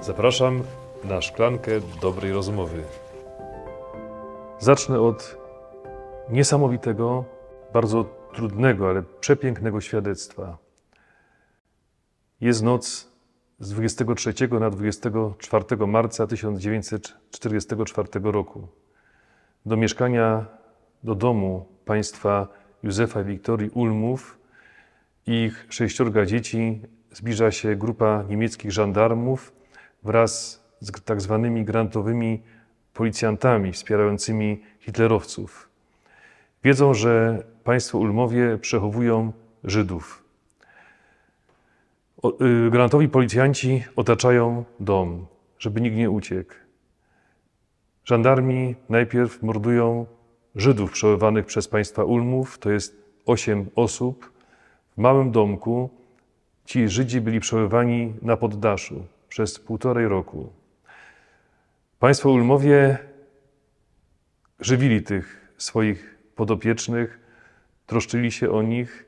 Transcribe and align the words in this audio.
Zapraszam 0.00 0.62
na 1.04 1.22
szklankę 1.22 1.70
dobrej 2.02 2.32
rozmowy. 2.32 2.82
Zacznę 4.58 5.00
od 5.00 5.36
niesamowitego, 6.30 7.24
bardzo 7.72 8.04
trudnego, 8.34 8.88
ale 8.88 9.02
przepięknego 9.02 9.80
świadectwa. 9.80 10.58
Jest 12.40 12.62
noc 12.62 13.08
z 13.58 13.70
23 13.70 14.34
na 14.60 14.70
24 14.70 15.86
marca 15.86 16.26
1944 16.26 18.08
roku. 18.22 18.68
Do 19.66 19.76
mieszkania, 19.76 20.46
do 21.04 21.14
domu 21.14 21.66
państwa 21.84 22.48
Józefa 22.82 23.20
i 23.20 23.24
Wiktorii 23.24 23.70
Ulmów 23.70 24.38
i 25.26 25.44
ich 25.44 25.66
sześciorga 25.68 26.26
dzieci 26.26 26.82
zbliża 27.12 27.50
się 27.50 27.76
grupa 27.76 28.24
niemieckich 28.28 28.72
żandarmów 28.72 29.57
wraz 30.02 30.62
z 30.80 31.04
tak 31.04 31.20
zwanymi 31.20 31.64
grantowymi 31.64 32.42
policjantami 32.94 33.72
wspierającymi 33.72 34.62
hitlerowców. 34.80 35.68
Wiedzą, 36.64 36.94
że 36.94 37.42
państwo 37.64 37.98
Ulmowie 37.98 38.58
przechowują 38.58 39.32
Żydów. 39.64 40.24
Y, 42.24 42.70
granatowi 42.70 43.08
policjanci 43.08 43.84
otaczają 43.96 44.64
dom, 44.80 45.26
żeby 45.58 45.80
nikt 45.80 45.96
nie 45.96 46.10
uciekł. 46.10 46.54
Żandarmi 48.04 48.74
najpierw 48.88 49.42
mordują 49.42 50.06
Żydów 50.54 50.92
przechowywanych 50.92 51.46
przez 51.46 51.68
państwa 51.68 52.04
Ulmów, 52.04 52.58
to 52.58 52.70
jest 52.70 52.96
osiem 53.26 53.66
osób. 53.74 54.32
W 54.96 55.00
małym 55.00 55.30
domku 55.30 55.90
ci 56.64 56.88
Żydzi 56.88 57.20
byli 57.20 57.40
przechowywani 57.40 58.14
na 58.22 58.36
poddaszu 58.36 59.04
przez 59.28 59.58
półtorej 59.58 60.08
roku. 60.08 60.52
Państwo 61.98 62.30
Ulmowie 62.30 62.98
żywili 64.60 65.02
tych 65.02 65.48
swoich 65.58 66.18
podopiecznych, 66.36 67.20
troszczyli 67.86 68.32
się 68.32 68.50
o 68.50 68.62
nich. 68.62 69.04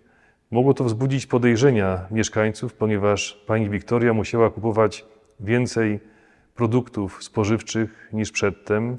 Mogło 0.50 0.74
to 0.74 0.84
wzbudzić 0.84 1.26
podejrzenia 1.26 2.06
mieszkańców, 2.10 2.74
ponieważ 2.74 3.44
pani 3.46 3.70
Wiktoria 3.70 4.12
musiała 4.12 4.50
kupować 4.50 5.04
więcej 5.40 6.00
produktów 6.54 7.24
spożywczych 7.24 8.08
niż 8.12 8.32
przedtem, 8.32 8.98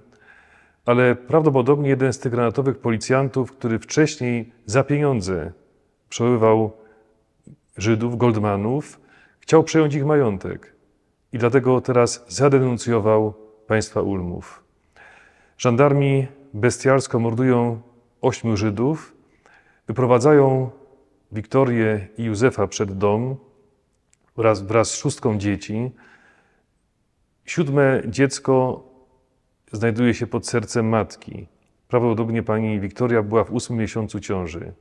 ale 0.86 1.16
prawdopodobnie 1.16 1.90
jeden 1.90 2.14
z 2.14 2.20
tych 2.20 2.32
granatowych 2.32 2.78
policjantów, 2.78 3.52
który 3.52 3.80
wcześniej 3.80 4.52
za 4.66 4.84
pieniądze 4.84 5.52
przebywał 6.10 6.72
Żydów, 7.78 8.18
Goldmanów, 8.18 9.00
chciał 9.40 9.64
przejąć 9.64 9.96
ich 9.96 10.06
majątek 10.06 10.81
i 11.34 11.38
dlatego 11.38 11.82
teraz 11.82 12.26
zadenuncjował 12.28 13.34
państwa 13.68 14.02
Ulmów. 14.02 14.64
Żandarmi 15.58 16.28
bestialsko 16.54 17.20
mordują 17.20 17.82
ośmiu 18.22 18.58
Żydów, 18.58 19.16
wyprowadzają 19.88 20.70
Wiktorię 21.32 22.08
i 22.18 22.24
Józefa 22.24 22.68
przed 22.68 22.98
dom 22.98 23.36
wraz, 24.38 24.62
wraz 24.62 24.92
z 24.92 24.96
szóstką 24.96 25.38
dzieci. 25.38 25.92
Siódme 27.46 28.02
dziecko 28.08 28.84
znajduje 29.72 30.14
się 30.14 30.28
pod 30.28 30.48
sercem 30.48 30.90
matki. 30.90 31.48
Prawdopodobnie 31.88 32.44
pani 32.44 32.80
Wiktoria 32.80 33.24
była 33.24 33.44
w 33.44 33.52
ósmym 33.52 33.80
miesiącu 33.80 34.20
ciąży. 34.20 34.74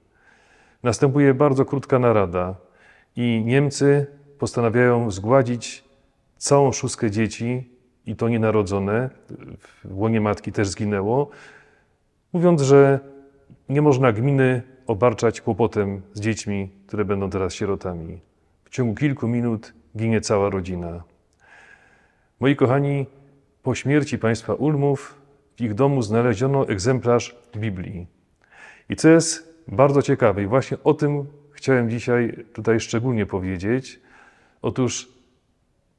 Następuje 0.82 1.34
bardzo 1.34 1.64
krótka 1.64 1.98
narada 1.98 2.54
i 3.16 3.42
Niemcy 3.46 4.06
postanawiają 4.38 5.10
zgładzić 5.10 5.89
całą 6.40 6.72
szóstkę 6.72 7.10
dzieci, 7.10 7.70
i 8.06 8.16
to 8.16 8.28
nienarodzone, 8.28 9.10
w 9.84 9.98
łonie 9.98 10.20
matki 10.20 10.52
też 10.52 10.68
zginęło, 10.68 11.30
mówiąc, 12.32 12.62
że 12.62 13.00
nie 13.68 13.82
można 13.82 14.12
gminy 14.12 14.62
obarczać 14.86 15.40
kłopotem 15.40 16.02
z 16.12 16.20
dziećmi, 16.20 16.70
które 16.86 17.04
będą 17.04 17.30
teraz 17.30 17.54
sierotami. 17.54 18.20
W 18.64 18.70
ciągu 18.70 18.94
kilku 18.94 19.28
minut 19.28 19.74
ginie 19.96 20.20
cała 20.20 20.50
rodzina. 20.50 21.02
Moi 22.40 22.56
kochani, 22.56 23.06
po 23.62 23.74
śmierci 23.74 24.18
państwa 24.18 24.54
Ulmów 24.54 25.20
w 25.56 25.60
ich 25.60 25.74
domu 25.74 26.02
znaleziono 26.02 26.68
egzemplarz 26.68 27.36
Biblii. 27.56 28.06
I 28.88 28.96
co 28.96 29.08
jest 29.08 29.54
bardzo 29.68 30.02
ciekawe, 30.02 30.42
i 30.42 30.46
właśnie 30.46 30.76
o 30.84 30.94
tym 30.94 31.26
chciałem 31.52 31.90
dzisiaj 31.90 32.44
tutaj 32.52 32.80
szczególnie 32.80 33.26
powiedzieć. 33.26 34.00
Otóż 34.62 35.19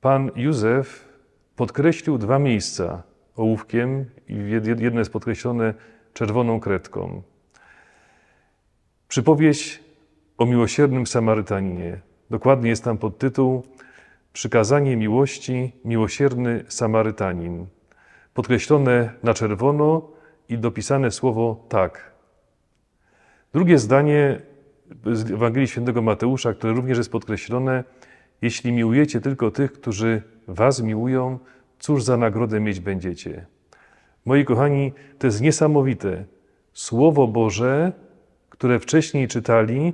pan 0.02 0.32
Józef 0.36 1.08
podkreślił 1.56 2.18
dwa 2.18 2.40
miejsca 2.40 3.04
ołówkiem 3.36 4.06
i 4.28 4.36
jedno 4.80 5.00
jest 5.00 5.12
podkreślone 5.12 5.74
czerwoną 6.14 6.60
kredką. 6.60 7.22
Przypowieść 9.08 9.80
o 10.38 10.46
miłosiernym 10.46 11.08
Samarytaninie. 11.08 12.00
Dokładnie 12.30 12.70
jest 12.70 12.84
tam 12.84 12.98
podtytuł 12.98 13.64
Przykazanie 14.34 14.98
miłości, 14.98 15.72
miłosierny 15.86 16.64
Samarytanin. 16.68 17.66
Podkreślone 18.34 19.14
na 19.24 19.34
czerwono 19.34 20.08
i 20.50 20.58
dopisane 20.58 21.12
słowo 21.12 21.66
tak. 21.70 22.12
Drugie 23.54 23.78
zdanie 23.78 24.42
z 25.06 25.32
Ewangelii 25.32 25.68
Świętego 25.68 26.02
Mateusza, 26.02 26.54
które 26.54 26.74
również 26.74 26.98
jest 26.98 27.12
podkreślone, 27.12 27.84
jeśli 28.42 28.72
miłujecie 28.72 29.22
tylko 29.22 29.52
tych, 29.52 29.72
którzy 29.72 30.22
was 30.48 30.82
miłują, 30.82 31.40
cóż 31.80 32.04
za 32.04 32.18
nagrodę 32.18 32.60
mieć 32.60 32.80
będziecie. 32.80 33.46
Moi 34.26 34.46
kochani, 34.46 34.94
to 35.20 35.28
jest 35.28 35.42
niesamowite. 35.42 36.26
Słowo 36.74 37.28
Boże, 37.28 37.92
które 38.50 38.80
wcześniej 38.80 39.28
czytali, 39.28 39.94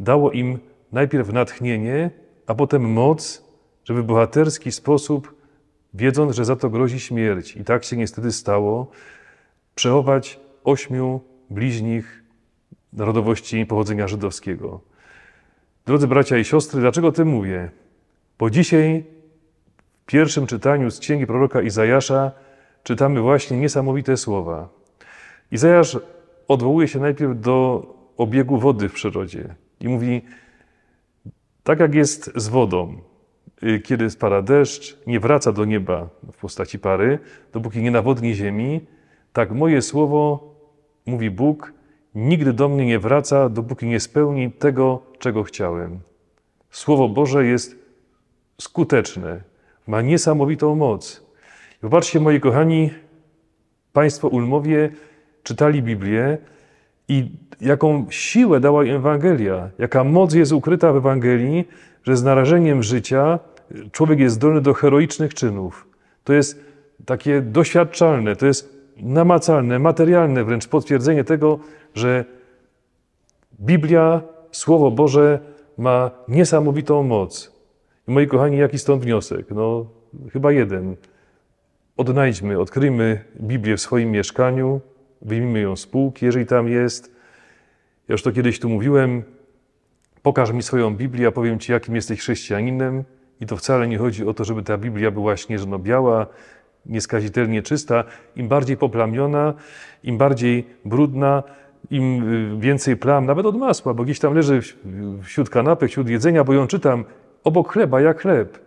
dało 0.00 0.30
im 0.30 0.58
najpierw 0.92 1.32
natchnienie, 1.32 2.10
a 2.46 2.54
potem 2.54 2.92
moc, 2.92 3.44
żeby 3.84 4.02
w 4.02 4.06
bohaterski 4.06 4.72
sposób, 4.72 5.34
wiedząc, 5.94 6.36
że 6.36 6.44
za 6.44 6.56
to 6.56 6.70
grozi 6.70 7.00
śmierć, 7.00 7.56
i 7.56 7.64
tak 7.64 7.84
się 7.84 7.96
niestety 7.96 8.32
stało, 8.32 8.90
przechować 9.74 10.40
ośmiu 10.64 11.20
bliźnich 11.50 12.24
narodowości 12.92 13.66
pochodzenia 13.66 14.08
żydowskiego. 14.08 14.80
Drodzy 15.88 16.06
bracia 16.06 16.38
i 16.38 16.44
siostry, 16.44 16.80
dlaczego 16.80 17.12
tym 17.12 17.28
mówię? 17.28 17.70
Bo 18.38 18.50
dzisiaj 18.50 19.04
w 20.02 20.06
pierwszym 20.06 20.46
czytaniu 20.46 20.90
z 20.90 20.98
księgi 20.98 21.26
proroka 21.26 21.62
Izajasza 21.62 22.32
czytamy 22.82 23.20
właśnie 23.20 23.56
niesamowite 23.56 24.16
słowa. 24.16 24.68
Izajasz 25.52 25.98
odwołuje 26.48 26.88
się 26.88 26.98
najpierw 26.98 27.40
do 27.40 27.86
obiegu 28.16 28.58
wody 28.58 28.88
w 28.88 28.92
przyrodzie 28.92 29.54
i 29.80 29.88
mówi: 29.88 30.22
Tak 31.64 31.80
jak 31.80 31.94
jest 31.94 32.32
z 32.34 32.48
wodą, 32.48 32.96
y, 33.62 33.80
kiedy 33.80 34.10
spada 34.10 34.42
deszcz, 34.42 34.98
nie 35.06 35.20
wraca 35.20 35.52
do 35.52 35.64
nieba 35.64 36.08
w 36.32 36.36
postaci 36.36 36.78
pary, 36.78 37.18
dopóki 37.52 37.82
nie 37.82 37.90
nawodni 37.90 38.34
ziemi, 38.34 38.80
tak 39.32 39.50
moje 39.50 39.82
słowo, 39.82 40.54
mówi 41.06 41.30
Bóg, 41.30 41.72
nigdy 42.18 42.52
do 42.52 42.68
mnie 42.68 42.86
nie 42.86 42.98
wraca, 42.98 43.48
dopóki 43.48 43.86
nie 43.86 44.00
spełni 44.00 44.52
tego, 44.52 45.02
czego 45.18 45.42
chciałem. 45.42 46.00
Słowo 46.70 47.08
Boże 47.08 47.46
jest 47.46 47.76
skuteczne, 48.60 49.42
ma 49.86 50.02
niesamowitą 50.02 50.74
moc. 50.74 51.22
Popatrzcie, 51.80 52.20
moi 52.20 52.40
kochani, 52.40 52.90
Państwo 53.92 54.28
Ulmowie 54.28 54.90
czytali 55.42 55.82
Biblię 55.82 56.38
i 57.08 57.30
jaką 57.60 58.06
siłę 58.10 58.60
dała 58.60 58.84
Ewangelia, 58.84 59.70
jaka 59.78 60.04
moc 60.04 60.34
jest 60.34 60.52
ukryta 60.52 60.92
w 60.92 60.96
Ewangelii, 60.96 61.68
że 62.04 62.16
z 62.16 62.22
narażeniem 62.22 62.82
życia 62.82 63.38
człowiek 63.92 64.18
jest 64.18 64.34
zdolny 64.34 64.60
do 64.60 64.74
heroicznych 64.74 65.34
czynów. 65.34 65.88
To 66.24 66.32
jest 66.32 66.60
takie 67.04 67.40
doświadczalne, 67.40 68.36
to 68.36 68.46
jest 68.46 68.77
namacalne, 69.02 69.78
materialne 69.78 70.44
wręcz 70.44 70.68
potwierdzenie 70.68 71.24
tego, 71.24 71.58
że 71.94 72.24
Biblia, 73.60 74.22
Słowo 74.52 74.90
Boże 74.90 75.40
ma 75.78 76.10
niesamowitą 76.28 77.02
moc. 77.02 77.58
I 78.08 78.10
moi 78.10 78.26
kochani, 78.26 78.58
jaki 78.58 78.78
stąd 78.78 79.02
wniosek? 79.02 79.50
No, 79.50 79.86
chyba 80.32 80.52
jeden. 80.52 80.96
Odnajdźmy, 81.96 82.58
odkryjmy 82.58 83.24
Biblię 83.40 83.76
w 83.76 83.80
swoim 83.80 84.10
mieszkaniu, 84.10 84.80
wyjmijmy 85.22 85.60
ją 85.60 85.76
z 85.76 85.86
półki, 85.86 86.26
jeżeli 86.26 86.46
tam 86.46 86.68
jest. 86.68 87.12
Ja 88.08 88.12
już 88.12 88.22
to 88.22 88.32
kiedyś 88.32 88.60
tu 88.60 88.68
mówiłem. 88.68 89.22
Pokaż 90.22 90.52
mi 90.52 90.62
swoją 90.62 90.96
Biblię, 90.96 91.26
a 91.26 91.32
powiem 91.32 91.58
Ci, 91.58 91.72
jakim 91.72 91.94
jesteś 91.94 92.20
chrześcijaninem. 92.20 93.04
I 93.40 93.46
to 93.46 93.56
wcale 93.56 93.88
nie 93.88 93.98
chodzi 93.98 94.26
o 94.26 94.34
to, 94.34 94.44
żeby 94.44 94.62
ta 94.62 94.78
Biblia 94.78 95.10
była 95.10 95.36
śnieżno-biała, 95.36 96.26
nieskazitelnie 96.88 97.62
czysta. 97.62 98.04
Im 98.36 98.48
bardziej 98.48 98.76
poplamiona, 98.76 99.54
im 100.02 100.18
bardziej 100.18 100.66
brudna, 100.84 101.42
im 101.90 102.32
y, 102.56 102.60
więcej 102.60 102.96
plam, 102.96 103.26
nawet 103.26 103.46
od 103.46 103.56
masła, 103.56 103.94
bo 103.94 104.04
gdzieś 104.04 104.18
tam 104.18 104.34
leży 104.34 104.60
wśród 105.22 105.50
kanapy, 105.50 105.88
wśród 105.88 106.08
jedzenia, 106.08 106.44
bo 106.44 106.52
ją 106.52 106.66
czytam 106.66 107.04
obok 107.44 107.72
chleba, 107.72 108.00
jak 108.00 108.22
chleb. 108.22 108.58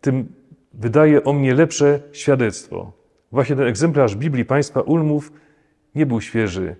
Tym 0.00 0.28
wydaje 0.74 1.24
o 1.24 1.32
mnie 1.32 1.54
lepsze 1.54 2.00
świadectwo. 2.12 2.92
Właśnie 3.32 3.56
ten 3.56 3.66
egzemplarz 3.66 4.16
Biblii 4.16 4.44
Państwa 4.44 4.80
Ulmów 4.80 5.32
nie 5.94 6.06
był 6.06 6.20
świeży. 6.20 6.76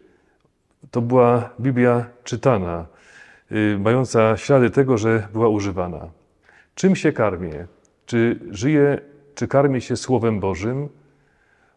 To 0.90 1.00
była 1.00 1.50
Biblia 1.60 2.06
czytana, 2.24 2.86
yy, 3.50 3.78
mająca 3.78 4.36
ślady 4.36 4.70
tego, 4.70 4.98
że 4.98 5.28
była 5.32 5.48
używana. 5.48 6.08
Czym 6.74 6.96
się 6.96 7.12
karmię? 7.12 7.66
Czy 8.06 8.40
żyję, 8.50 9.00
czy 9.36 9.48
karmię 9.48 9.80
się 9.80 9.96
Słowem 9.96 10.40
Bożym? 10.40 10.88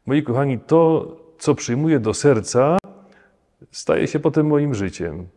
Moi 0.06 0.24
kochani, 0.24 0.60
to, 0.60 1.08
co 1.38 1.56
przyjmuję 1.56 2.00
do 2.00 2.14
serca, 2.14 2.78
staje 3.72 4.08
się 4.08 4.20
potem 4.20 4.48
moim 4.48 4.76
życiem. 4.76 5.28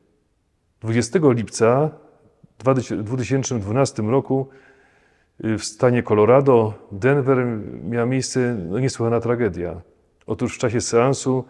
20 0.81 1.19
lipca 1.23 1.91
w 2.59 3.05
2012 3.05 4.03
roku 4.03 4.49
y, 5.45 5.59
w 5.59 5.65
stanie 5.65 6.03
Colorado, 6.03 6.75
Denver, 6.93 7.47
miała 7.85 8.07
miejsce 8.07 8.57
no, 8.69 8.79
niesłychana 8.79 9.21
tragedia. 9.21 9.81
Otóż 10.27 10.55
w 10.57 10.59
czasie 10.59 10.81
seansu, 10.81 11.45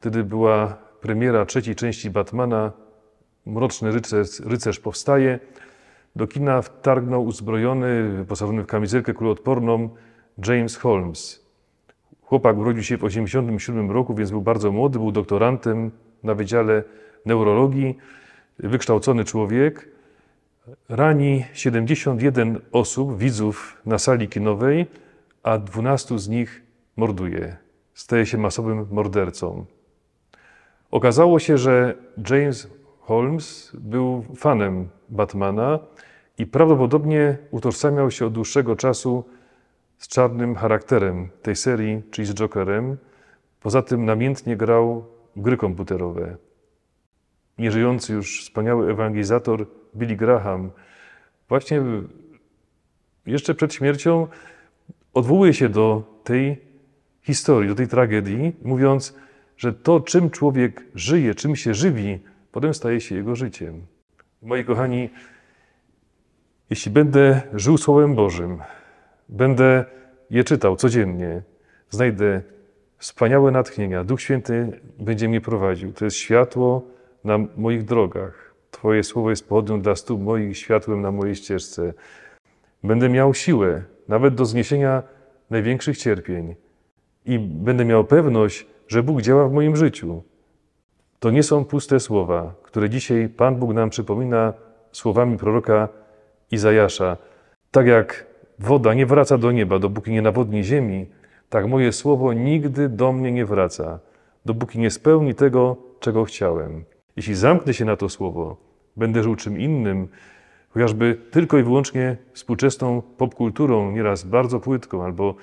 wtedy 0.00 0.24
była 0.24 0.76
premiera 1.00 1.46
trzeciej 1.46 1.74
części 1.74 2.10
Batmana, 2.10 2.72
Mroczny 3.46 3.90
rycerz, 3.92 4.40
rycerz 4.40 4.80
powstaje, 4.80 5.38
do 6.16 6.26
kina 6.26 6.62
wtargnął 6.62 7.24
uzbrojony, 7.24 8.12
wyposażony 8.16 8.62
w 8.62 8.66
kamizelkę 8.66 9.14
kuloodporną 9.14 9.90
James 10.46 10.76
Holmes. 10.76 11.46
Chłopak 12.22 12.56
urodził 12.56 12.82
się 12.82 12.96
w 12.96 13.00
1987 13.00 13.90
roku, 13.90 14.14
więc 14.14 14.30
był 14.30 14.40
bardzo 14.40 14.72
młody, 14.72 14.98
był 14.98 15.12
doktorantem 15.12 15.90
na 16.22 16.34
Wydziale 16.34 16.82
Neurologii, 17.26 17.98
wykształcony 18.58 19.24
człowiek. 19.24 19.88
Rani 20.88 21.44
71 21.52 22.60
osób, 22.72 23.18
widzów 23.18 23.76
na 23.86 23.98
sali 23.98 24.28
kinowej, 24.28 24.86
a 25.42 25.58
12 25.58 26.18
z 26.18 26.28
nich 26.28 26.62
morduje. 26.96 27.56
Staje 27.94 28.26
się 28.26 28.38
masowym 28.38 28.86
mordercą. 28.90 29.64
Okazało 30.90 31.38
się, 31.38 31.58
że 31.58 31.94
James 32.30 32.68
Holmes 33.00 33.72
był 33.74 34.24
fanem 34.36 34.88
Batmana 35.08 35.78
i 36.38 36.46
prawdopodobnie 36.46 37.36
utożsamiał 37.50 38.10
się 38.10 38.26
od 38.26 38.32
dłuższego 38.32 38.76
czasu 38.76 39.24
z 39.98 40.08
czarnym 40.08 40.54
charakterem 40.54 41.28
tej 41.42 41.56
serii, 41.56 42.02
czyli 42.10 42.26
z 42.26 42.34
Jokerem. 42.34 42.96
Poza 43.60 43.82
tym 43.82 44.04
namiętnie 44.04 44.56
grał 44.56 45.04
gry 45.36 45.56
komputerowe. 45.56 46.36
Nieżyjący 47.58 48.12
już 48.12 48.42
wspaniały 48.44 48.90
ewangelizator 48.90 49.66
Billy 49.96 50.16
Graham 50.16 50.70
właśnie 51.48 51.82
jeszcze 53.26 53.54
przed 53.54 53.74
śmiercią 53.74 54.26
odwołuje 55.14 55.54
się 55.54 55.68
do 55.68 56.02
tej 56.24 56.60
historii, 57.22 57.68
do 57.68 57.74
tej 57.74 57.88
tragedii, 57.88 58.56
mówiąc, 58.62 59.14
że 59.56 59.72
to, 59.72 60.00
czym 60.00 60.30
człowiek 60.30 60.84
żyje, 60.94 61.34
czym 61.34 61.56
się 61.56 61.74
żywi, 61.74 62.18
potem 62.52 62.74
staje 62.74 63.00
się 63.00 63.14
jego 63.14 63.36
życiem. 63.36 63.86
Moi 64.42 64.64
kochani, 64.64 65.10
jeśli 66.70 66.92
będę 66.92 67.42
żył 67.54 67.78
Słowem 67.78 68.14
Bożym, 68.14 68.58
będę 69.28 69.84
je 70.30 70.44
czytał 70.44 70.76
codziennie, 70.76 71.42
znajdę 71.90 72.42
wspaniałe 72.98 73.50
natchnienia, 73.50 74.04
Duch 74.04 74.20
Święty 74.20 74.80
będzie 74.98 75.28
mnie 75.28 75.40
prowadził. 75.40 75.92
To 75.92 76.04
jest 76.04 76.16
światło 76.16 76.82
na 77.24 77.38
moich 77.56 77.84
drogach. 77.84 78.54
Twoje 78.70 79.04
słowo 79.04 79.30
jest 79.30 79.48
pochodnią 79.48 79.80
dla 79.80 79.96
stóp 79.96 80.20
moich, 80.20 80.58
światłem 80.58 81.02
na 81.02 81.12
mojej 81.12 81.34
ścieżce. 81.34 81.92
Będę 82.84 83.08
miał 83.08 83.34
siłę 83.34 83.82
nawet 84.08 84.34
do 84.34 84.44
zniesienia 84.44 85.02
największych 85.50 85.98
cierpień 85.98 86.54
i 87.24 87.38
będę 87.38 87.84
miał 87.84 88.04
pewność, 88.04 88.66
że 88.88 89.02
Bóg 89.02 89.22
działa 89.22 89.48
w 89.48 89.52
moim 89.52 89.76
życiu. 89.76 90.22
To 91.20 91.30
nie 91.30 91.42
są 91.42 91.64
puste 91.64 92.00
słowa, 92.00 92.54
które 92.62 92.90
dzisiaj 92.90 93.28
Pan 93.28 93.56
Bóg 93.56 93.74
nam 93.74 93.90
przypomina 93.90 94.52
słowami 94.92 95.36
proroka 95.36 95.88
Izajasza. 96.50 97.16
Tak 97.70 97.86
jak 97.86 98.27
woda 98.58 98.94
nie 98.94 99.06
wraca 99.06 99.38
do 99.38 99.52
nieba, 99.52 99.78
dopóki 99.78 100.10
nie 100.10 100.22
nawodni 100.22 100.64
ziemi, 100.64 101.06
tak 101.48 101.66
moje 101.66 101.92
słowo 101.92 102.32
nigdy 102.32 102.88
do 102.88 103.12
mnie 103.12 103.32
nie 103.32 103.46
wraca, 103.46 103.98
dopóki 104.44 104.78
nie 104.78 104.90
spełni 104.90 105.34
tego, 105.34 105.76
czego 106.00 106.24
chciałem. 106.24 106.84
Jeśli 107.16 107.34
zamknę 107.34 107.74
się 107.74 107.84
na 107.84 107.96
to 107.96 108.08
słowo, 108.08 108.56
będę 108.96 109.22
żył 109.22 109.36
czym 109.36 109.60
innym, 109.60 110.08
chociażby 110.70 111.18
tylko 111.30 111.58
i 111.58 111.62
wyłącznie 111.62 112.16
współczesną 112.32 113.02
popkulturą, 113.02 113.90
nieraz 113.92 114.24
bardzo 114.24 114.60
płytką, 114.60 115.04
albo 115.04 115.34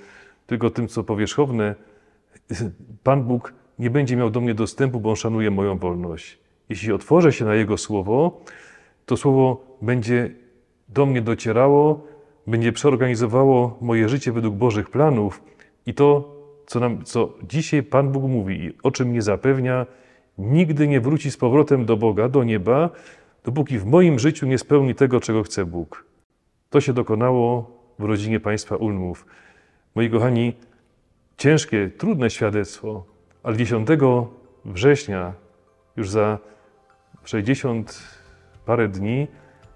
tylko 0.47 0.69
tym, 0.69 0.87
co 0.87 1.03
powierzchowne, 1.03 1.75
Pan 3.03 3.23
Bóg 3.23 3.53
nie 3.79 3.89
będzie 3.89 4.15
miał 4.17 4.29
do 4.29 4.41
mnie 4.41 4.53
dostępu, 4.53 4.99
bo 4.99 5.09
On 5.09 5.15
szanuje 5.15 5.51
moją 5.51 5.77
wolność. 5.77 6.39
Jeśli 6.69 6.93
otworzę 6.93 7.31
się 7.31 7.45
na 7.45 7.55
Jego 7.55 7.77
słowo, 7.77 8.41
to 9.05 9.17
słowo 9.17 9.77
będzie 9.81 10.31
do 10.89 11.05
mnie 11.05 11.21
docierało, 11.21 12.07
będzie 12.47 12.71
przeorganizowało 12.71 13.77
moje 13.81 14.09
życie 14.09 14.31
według 14.31 14.55
Bożych 14.55 14.89
planów 14.89 15.43
i 15.85 15.93
to, 15.93 16.35
co, 16.65 16.79
nam, 16.79 17.03
co 17.03 17.33
dzisiaj 17.43 17.83
Pan 17.83 18.11
Bóg 18.11 18.23
mówi 18.23 18.65
i 18.65 18.73
o 18.83 18.91
czym 18.91 19.07
mnie 19.07 19.21
zapewnia, 19.21 19.85
nigdy 20.37 20.87
nie 20.87 21.01
wróci 21.01 21.31
z 21.31 21.37
powrotem 21.37 21.85
do 21.85 21.97
Boga, 21.97 22.29
do 22.29 22.43
nieba, 22.43 22.89
dopóki 23.43 23.79
w 23.79 23.85
moim 23.85 24.19
życiu 24.19 24.47
nie 24.47 24.57
spełni 24.57 24.95
tego, 24.95 25.19
czego 25.19 25.43
chce 25.43 25.65
Bóg. 25.65 26.05
To 26.69 26.81
się 26.81 26.93
dokonało 26.93 27.71
w 27.99 28.03
rodzinie 28.03 28.39
państwa 28.39 28.75
Ulmów. 28.75 29.25
Moi 29.95 30.09
kochani, 30.09 30.53
ciężkie, 31.37 31.89
trudne 31.97 32.29
świadectwo, 32.29 33.05
ale 33.43 33.57
10 33.57 33.87
września, 34.65 35.33
już 35.97 36.09
za 36.09 36.39
60 37.23 38.03
parę 38.65 38.87
dni, 38.87 39.27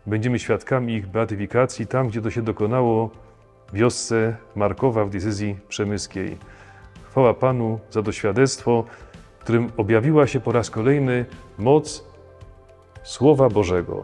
będziemy 0.06 0.40
świadkami 0.40 0.94
ich 0.94 1.08
beatyfikacji 1.08 1.88
tam, 1.88 2.08
gdzie 2.08 2.22
to 2.22 2.30
się 2.32 2.42
dokonało 2.42 3.10
w 3.70 3.74
wiosce 3.74 4.38
Markowa 4.56 5.06
w 5.06 5.10
decyzji 5.10 5.58
przemyskiej. 5.68 6.38
Chwała 7.10 7.34
Panu 7.34 7.80
za 7.90 8.04
to 8.04 8.12
świadectwo, 8.12 8.84
którym 9.40 9.72
objawiła 9.78 10.28
się 10.28 10.40
po 10.40 10.52
raz 10.52 10.70
kolejny 10.70 11.26
moc 11.58 12.04
Słowa 13.04 13.50
Bożego. 13.50 14.04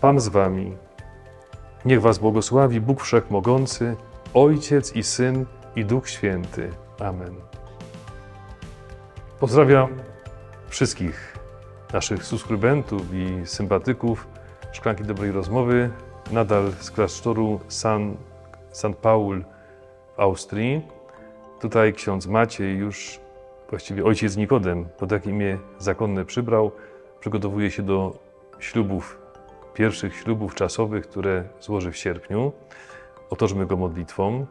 Pan 0.00 0.20
z 0.20 0.28
Wami. 0.28 0.76
Niech 1.84 2.00
Was 2.00 2.18
błogosławi 2.18 2.80
Bóg 2.80 3.02
Wszechmogący, 3.02 3.96
Ojciec 4.34 4.96
i 4.96 5.02
Syn 5.02 5.46
i 5.76 5.84
Duch 5.84 6.08
Święty. 6.08 6.70
Amen. 7.00 7.34
Pozdrawiam 9.40 9.88
wszystkich 10.68 11.39
naszych 11.92 12.24
subskrybentów 12.24 13.02
i 13.14 13.46
sympatyków 13.46 14.28
Szklanki 14.72 15.04
Dobrej 15.04 15.32
Rozmowy, 15.32 15.90
nadal 16.32 16.72
z 16.80 16.90
klasztoru 16.90 17.60
San, 17.68 18.16
San 18.72 18.94
Paul 18.94 19.44
w 20.16 20.20
Austrii. 20.20 20.82
Tutaj 21.60 21.92
ksiądz 21.92 22.26
Maciej 22.26 22.76
już, 22.76 23.20
właściwie 23.70 24.04
ojciec 24.04 24.36
Nikodem, 24.36 24.84
po 24.98 25.06
takie 25.06 25.30
imię 25.30 25.58
zakonne 25.78 26.24
przybrał, 26.24 26.72
przygotowuje 27.20 27.70
się 27.70 27.82
do 27.82 28.18
ślubów, 28.58 29.18
pierwszych 29.74 30.16
ślubów 30.16 30.54
czasowych, 30.54 31.08
które 31.08 31.44
złoży 31.60 31.92
w 31.92 31.96
sierpniu. 31.96 32.52
Otożmy 33.30 33.66
go 33.66 33.76
modlitwą. 33.76 34.46